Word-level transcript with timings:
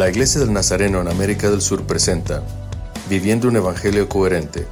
La 0.00 0.08
Iglesia 0.08 0.40
del 0.40 0.50
Nazareno 0.54 1.02
en 1.02 1.08
América 1.08 1.50
del 1.50 1.60
Sur 1.60 1.82
presenta 1.82 2.42
Viviendo 3.10 3.48
un 3.48 3.56
Evangelio 3.56 4.08
Coherente, 4.08 4.66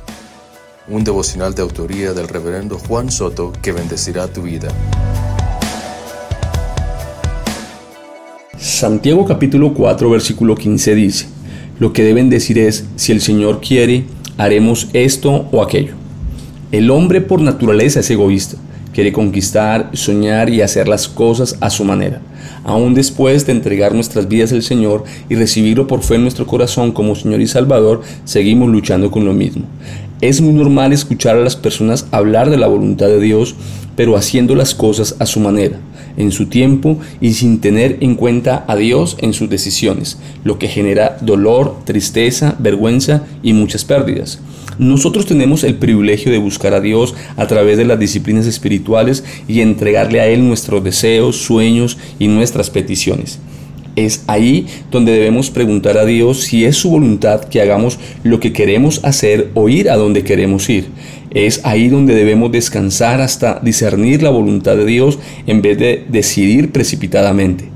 un 0.88 1.04
devocional 1.04 1.54
de 1.54 1.60
autoría 1.60 2.14
del 2.14 2.28
reverendo 2.28 2.78
Juan 2.78 3.10
Soto 3.10 3.52
que 3.60 3.72
bendecirá 3.72 4.28
tu 4.28 4.40
vida. 4.40 4.68
Santiago 8.58 9.26
capítulo 9.26 9.74
4 9.74 10.08
versículo 10.08 10.54
15 10.54 10.94
dice, 10.94 11.26
lo 11.78 11.92
que 11.92 12.04
deben 12.04 12.30
decir 12.30 12.58
es, 12.58 12.86
si 12.96 13.12
el 13.12 13.20
Señor 13.20 13.60
quiere, 13.60 14.06
haremos 14.38 14.88
esto 14.94 15.46
o 15.52 15.62
aquello. 15.62 15.92
El 16.72 16.90
hombre 16.90 17.20
por 17.20 17.42
naturaleza 17.42 18.00
es 18.00 18.10
egoísta 18.10 18.56
Quiere 18.92 19.12
conquistar, 19.12 19.90
soñar 19.92 20.50
y 20.50 20.62
hacer 20.62 20.88
las 20.88 21.08
cosas 21.08 21.56
a 21.60 21.70
su 21.70 21.84
manera. 21.84 22.20
Aún 22.64 22.94
después 22.94 23.46
de 23.46 23.52
entregar 23.52 23.94
nuestras 23.94 24.28
vidas 24.28 24.52
al 24.52 24.62
Señor 24.62 25.04
y 25.28 25.34
recibirlo 25.34 25.86
por 25.86 26.02
fe 26.02 26.16
en 26.16 26.22
nuestro 26.22 26.46
corazón 26.46 26.92
como 26.92 27.14
Señor 27.14 27.40
y 27.40 27.46
Salvador, 27.46 28.02
seguimos 28.24 28.68
luchando 28.68 29.10
con 29.10 29.24
lo 29.24 29.32
mismo. 29.32 29.64
Es 30.20 30.40
muy 30.40 30.52
normal 30.52 30.92
escuchar 30.92 31.36
a 31.36 31.44
las 31.44 31.54
personas 31.54 32.06
hablar 32.10 32.50
de 32.50 32.56
la 32.56 32.66
voluntad 32.66 33.06
de 33.06 33.20
Dios, 33.20 33.54
pero 33.94 34.16
haciendo 34.16 34.54
las 34.54 34.74
cosas 34.74 35.14
a 35.18 35.26
su 35.26 35.38
manera, 35.38 35.78
en 36.18 36.30
su 36.32 36.46
tiempo 36.46 36.98
y 37.20 37.32
sin 37.32 37.60
tener 37.60 37.96
en 38.00 38.14
cuenta 38.14 38.64
a 38.68 38.76
Dios 38.76 39.16
en 39.20 39.32
sus 39.32 39.48
decisiones, 39.48 40.18
lo 40.44 40.58
que 40.58 40.68
genera 40.68 41.16
dolor, 41.22 41.76
tristeza, 41.84 42.56
vergüenza 42.58 43.22
y 43.42 43.54
muchas 43.54 43.86
pérdidas. 43.86 44.40
Nosotros 44.78 45.26
tenemos 45.26 45.64
el 45.64 45.76
privilegio 45.76 46.30
de 46.30 46.38
buscar 46.38 46.74
a 46.74 46.80
Dios 46.80 47.14
a 47.36 47.46
través 47.46 47.78
de 47.78 47.84
las 47.84 47.98
disciplinas 47.98 48.46
espirituales 48.46 49.24
y 49.48 49.60
entregarle 49.60 50.20
a 50.20 50.26
Él 50.26 50.46
nuestros 50.46 50.84
deseos, 50.84 51.36
sueños 51.36 51.98
y 52.18 52.28
nuestras 52.28 52.70
peticiones. 52.70 53.40
Es 53.98 54.22
ahí 54.28 54.68
donde 54.92 55.10
debemos 55.10 55.50
preguntar 55.50 55.98
a 55.98 56.04
Dios 56.04 56.38
si 56.42 56.64
es 56.64 56.76
su 56.76 56.90
voluntad 56.90 57.42
que 57.46 57.60
hagamos 57.60 57.98
lo 58.22 58.38
que 58.38 58.52
queremos 58.52 59.04
hacer 59.04 59.50
o 59.54 59.68
ir 59.68 59.90
a 59.90 59.96
donde 59.96 60.22
queremos 60.22 60.70
ir. 60.70 60.86
Es 61.32 61.60
ahí 61.64 61.88
donde 61.88 62.14
debemos 62.14 62.52
descansar 62.52 63.20
hasta 63.20 63.58
discernir 63.58 64.22
la 64.22 64.30
voluntad 64.30 64.76
de 64.76 64.86
Dios 64.86 65.18
en 65.48 65.62
vez 65.62 65.78
de 65.78 66.06
decidir 66.08 66.70
precipitadamente. 66.70 67.70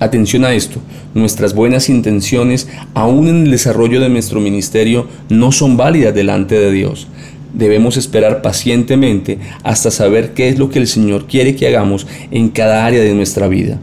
Atención 0.00 0.44
a 0.44 0.52
esto, 0.52 0.80
nuestras 1.14 1.54
buenas 1.54 1.88
intenciones, 1.88 2.66
aún 2.94 3.28
en 3.28 3.44
el 3.44 3.50
desarrollo 3.52 4.00
de 4.00 4.08
nuestro 4.08 4.40
ministerio, 4.40 5.06
no 5.28 5.52
son 5.52 5.76
válidas 5.76 6.12
delante 6.12 6.58
de 6.58 6.72
Dios. 6.72 7.06
Debemos 7.54 7.96
esperar 7.96 8.42
pacientemente 8.42 9.38
hasta 9.62 9.92
saber 9.92 10.34
qué 10.34 10.48
es 10.48 10.58
lo 10.58 10.70
que 10.70 10.80
el 10.80 10.88
Señor 10.88 11.28
quiere 11.28 11.54
que 11.54 11.68
hagamos 11.68 12.08
en 12.32 12.48
cada 12.48 12.84
área 12.84 13.00
de 13.00 13.14
nuestra 13.14 13.46
vida. 13.46 13.78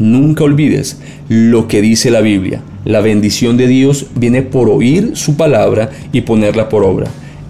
Nunca 0.00 0.44
olvides 0.44 0.96
lo 1.28 1.68
que 1.68 1.82
dice 1.82 2.10
la 2.10 2.22
Biblia. 2.22 2.62
La 2.86 3.02
bendición 3.02 3.58
de 3.58 3.66
Dios 3.66 4.06
viene 4.16 4.40
por 4.40 4.70
oír 4.70 5.10
su 5.12 5.36
palabra 5.36 5.90
y 6.10 6.22
ponerla 6.22 6.70
por 6.70 6.84
obra. 6.84 7.08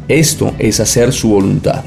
Esto 0.09 0.53
es 0.59 0.81
hacer 0.81 1.13
su 1.13 1.29
voluntad. 1.29 1.85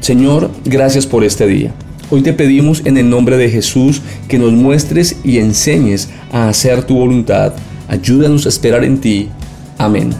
Señor, 0.00 0.50
gracias 0.64 1.06
por 1.06 1.24
este 1.24 1.46
día. 1.46 1.74
Hoy 2.10 2.22
te 2.22 2.32
pedimos 2.32 2.80
en 2.86 2.96
el 2.96 3.10
nombre 3.10 3.36
de 3.36 3.50
Jesús 3.50 4.00
que 4.28 4.38
nos 4.38 4.52
muestres 4.52 5.16
y 5.24 5.36
enseñes 5.36 6.08
a 6.32 6.48
hacer 6.48 6.82
tu 6.84 6.94
voluntad. 6.94 7.52
Ayúdanos 7.86 8.46
a 8.46 8.48
esperar 8.48 8.82
en 8.82 8.98
ti. 8.98 9.28
Amén. 9.76 10.14